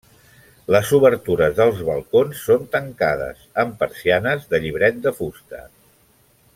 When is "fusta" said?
5.21-5.67